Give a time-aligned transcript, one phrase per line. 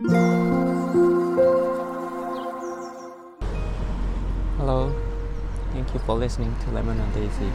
[0.00, 0.14] Hello,
[5.72, 7.50] thank you for listening to Lemon and Daisy.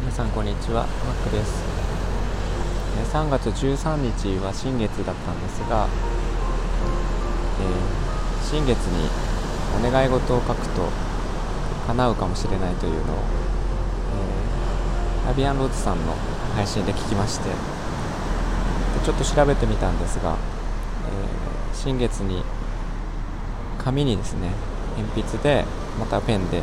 [0.00, 1.64] 皆さんこんにちは、マックです。
[2.98, 5.88] えー3月13日は新月だったんですが、
[7.62, 9.08] えー新月に
[9.80, 10.90] お願い事を書くと
[11.86, 13.16] 叶うかもしれないというのを、
[15.24, 16.14] えーアビアンローズさんの
[16.54, 17.54] 配信で聞きましてで
[19.02, 20.36] ちょっと調べてみたんですが、
[21.08, 22.42] えー新月に
[23.82, 24.50] 紙にですね
[24.96, 25.64] 鉛筆で
[25.98, 26.62] またペンで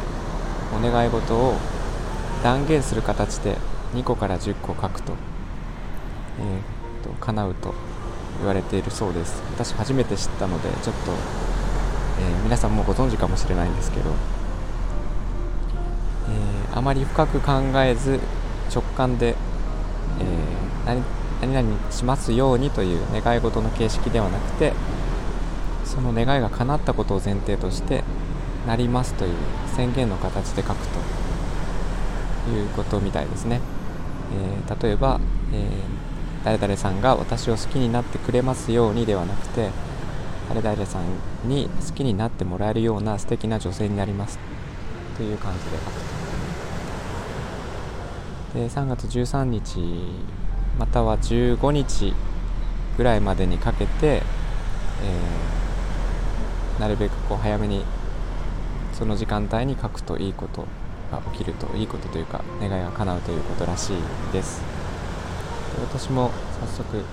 [0.74, 1.56] お願い事を
[2.44, 3.58] 断言する形で
[3.96, 5.14] 2個から10個書くと,、
[6.40, 7.74] えーと叶うと
[8.38, 9.42] 言われているそうです。
[9.52, 14.10] 私初めて知ったのでちょっと、えー皆さんもご存知かもしれないんですけど、
[16.30, 18.20] えーあまり深く考えず
[18.74, 21.04] 直感で、えー何
[21.42, 24.74] 何々しますようにという願い事の形式ではなくて
[25.86, 28.04] その願いが叶ったことを前提として
[28.68, 29.34] なりますという
[29.76, 33.62] 宣言の形で書くということみたいですね、
[34.34, 35.20] えー例えば、
[35.54, 36.10] えー
[36.44, 39.72] 誰々さんが私を好きになってくれますようにではなくて
[40.48, 44.40] 誰々さんに好きになってもらえるような素敵な女性になります
[45.18, 45.92] という感じで書く
[48.54, 48.60] と。
[48.60, 49.80] で3月13日
[50.80, 52.14] または15日
[52.98, 57.84] ぐらいまでにかけて、えーなるべくこう早めに
[58.94, 60.66] その時間帯に書くといいこと
[61.12, 63.98] が起きるといいことというか願いが叶うということらしい
[64.32, 64.62] です。
[65.76, 67.04] で私も早速や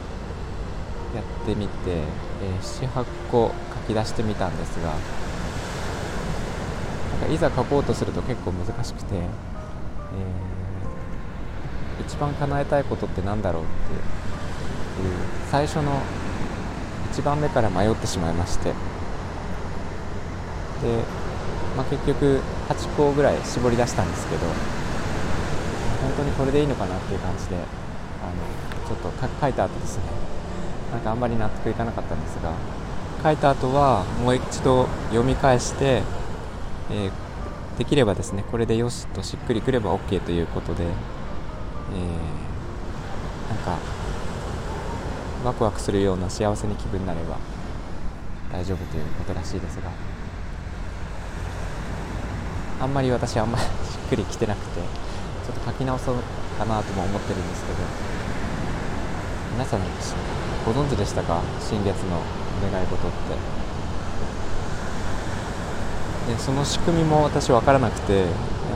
[1.20, 3.51] ってみて、えー78個
[3.89, 4.91] 書き出してみたんですが
[7.20, 10.55] なんかいざ書こうとすると結構難しくて、えー
[12.00, 14.00] 一番叶えたいことって何だろうっていう
[15.50, 16.00] 最初の
[17.12, 18.70] 1番目から迷ってしまいまして。
[18.70, 18.75] で、
[21.77, 24.52] まあ、結局8個ぐらい絞り出したんですけど本
[26.18, 27.64] 当にこれでいいのかなっていう感じであの
[28.86, 30.02] ちょっと書いた後ですね。
[30.92, 32.52] なんかあんまり納得いかなかったんですが
[33.23, 36.02] 書いた後はもう一度読み返して、
[36.90, 37.27] えー
[37.77, 40.84] できればですねこれでよしとしっくりくれば OK ということで、
[41.95, 42.47] えー
[43.48, 43.79] なんか
[45.45, 47.36] ワクワクするような幸せに気分になれば
[48.52, 49.91] 大丈夫ということらしいですが。
[52.79, 56.17] あんまり私あんまり しっくりきてなくてちょっと書き直そう
[56.58, 57.79] かなとも思ってるんですけど。
[59.55, 59.80] 皆さん
[60.67, 61.41] ご存知でしたか？
[61.61, 62.20] 新月の
[62.70, 63.11] 願い事っ
[66.27, 66.33] て。
[66.33, 68.27] でその仕組みも私分からなくて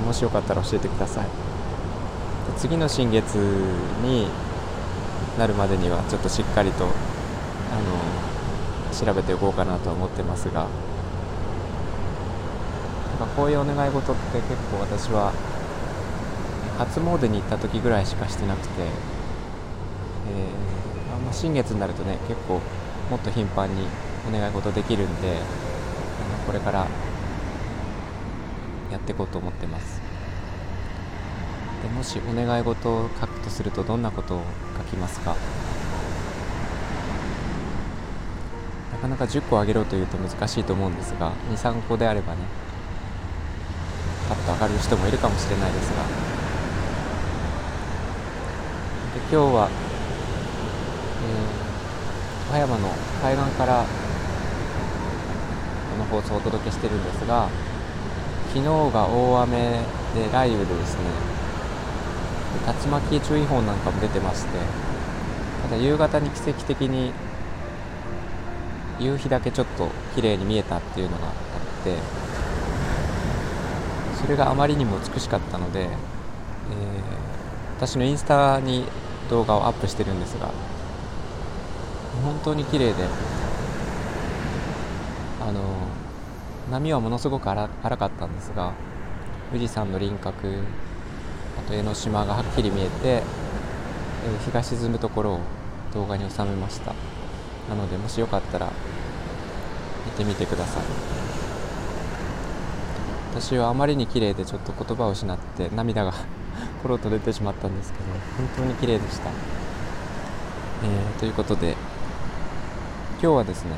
[0.07, 1.50] もしよかったら教えてください。
[2.61, 4.27] 次の新月に
[5.39, 6.93] なるまでにはちょっとしっかりとあの
[8.95, 10.67] 調べておこうかなと思ってますが。
[13.37, 15.33] こういうお願い事って結構私は
[16.79, 22.61] 初詣に行った時ぐらいしかしてなくて、えーあま新月になるとね結構
[23.11, 23.87] もっと頻繁に
[24.29, 25.41] お願い事できるんであの
[26.47, 26.87] これから
[28.91, 30.00] やっていこうと思ってます。
[31.83, 34.43] でもしお願い事を書くとするとどんなことを
[34.79, 35.35] 書きますか？
[38.93, 42.41] なかなか10個あげろというと難しいと思うんですが23個であればね
[44.29, 46.03] パッと上がる人もいるかもしれないですが。
[49.15, 49.69] で今日は、
[51.25, 51.61] えー
[52.51, 52.89] 葉山の
[53.23, 53.87] 海岸からこ
[55.99, 57.49] の放送をお届けしてるんですが
[58.49, 59.57] 昨日が大雨
[60.17, 61.03] で雷雨でですね
[62.67, 64.59] 竜巻注意報なんかも出てまして
[65.63, 67.13] ただ夕方に奇跡的に
[68.99, 71.33] 夕日だけちょっと綺麗に見えたっていうのがあっ
[71.85, 71.97] て
[74.23, 75.91] それがあまりにも美しかったので、えー
[77.81, 78.85] 私のインスタに
[79.31, 80.53] 動画をアップしてるんですが
[82.23, 83.09] 本当に綺麗で
[85.41, 85.63] あの
[86.71, 88.75] 波はものすごく荒荒かったんですが
[89.51, 90.63] 富士山の輪郭
[91.61, 95.41] と江ノ島がはっきり見えて、えー日が沈むところを
[95.95, 96.95] 動画に収めました。
[97.69, 98.71] なのでもしよかったら
[100.07, 100.83] 見てみてください。
[103.33, 106.13] 私はあまりに綺麗でちょっと言葉を失って涙が
[106.83, 108.05] ポロッと出てしまったんですけど
[108.37, 111.77] 本当に綺麗でした、えーということで
[113.23, 113.71] 今日はですね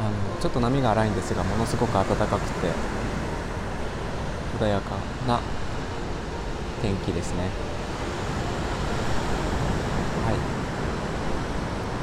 [0.00, 2.68] あのちょっと波が荒いんですがものすごく暖かくて
[4.58, 4.96] 穏やか
[5.28, 5.38] な
[6.82, 7.48] 天気ですね。
[10.24, 10.34] はい、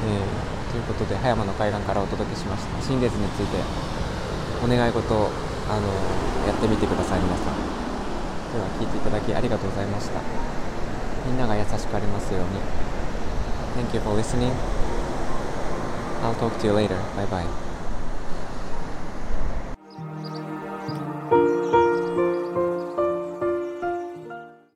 [0.06, 2.82] えーということで葉山の海岸からお届けしました。
[2.82, 3.56] 新月について
[4.62, 5.30] お願い事を
[5.68, 5.88] あの
[6.46, 7.56] やってみてください皆さん。
[8.52, 10.20] では聞いていただきありがとうございました。
[11.26, 12.60] みんなが優しくありますように。
[13.76, 14.52] Thank you for listening.
[16.22, 16.96] I'll talk to you later.
[17.16, 17.67] Bye bye.